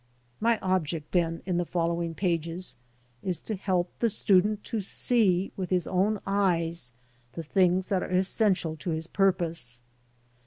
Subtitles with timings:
[0.39, 2.75] My object, then, in the following pages,
[3.21, 6.93] is to help the student to see with his own eyes
[7.33, 9.79] the things that are essential to his purpose.